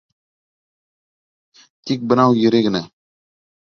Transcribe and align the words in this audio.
Тик 1.87 2.09
бынау 2.11 2.43
ере 2.47 2.67
генә... 2.71 2.87